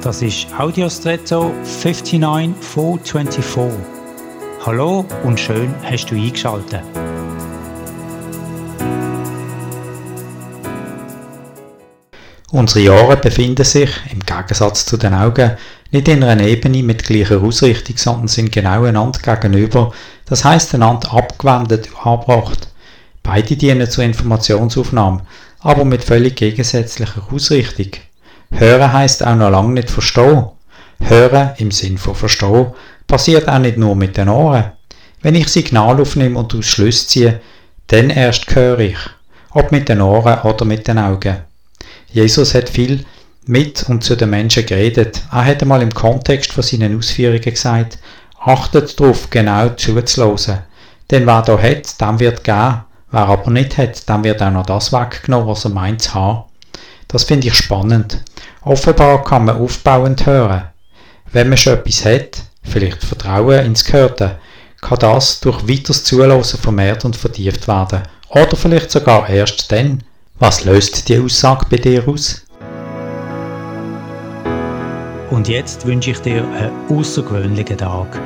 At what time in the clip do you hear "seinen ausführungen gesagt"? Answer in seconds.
46.62-47.98